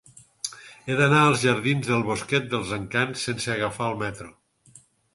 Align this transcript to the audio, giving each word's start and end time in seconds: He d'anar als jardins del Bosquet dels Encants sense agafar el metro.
He 0.87 0.95
d'anar 1.01 1.19
als 1.25 1.43
jardins 1.43 1.91
del 1.91 2.07
Bosquet 2.09 2.51
dels 2.57 2.75
Encants 2.81 3.29
sense 3.31 3.55
agafar 3.61 3.93
el 3.95 4.05
metro. 4.05 4.37